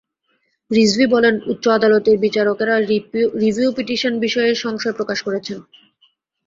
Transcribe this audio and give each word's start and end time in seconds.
রিজভী 0.71 1.05
বলেন, 1.05 1.35
উচ্চ 1.51 1.65
আদালতের 1.69 2.17
বিচারকেরা 2.19 2.75
রিভিউ 3.41 3.69
পিটিশন 3.77 4.13
বিষয়ে 4.25 4.51
সংশয় 4.55 4.95
প্রকাশ 4.97 5.19
করেছেন। 5.21 5.57